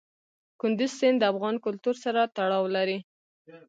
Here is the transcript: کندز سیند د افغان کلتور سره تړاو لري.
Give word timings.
کندز 0.59 0.91
سیند 0.99 1.17
د 1.21 1.23
افغان 1.31 1.55
کلتور 1.65 1.95
سره 2.03 2.21
تړاو 2.35 2.63
لري. 2.75 2.97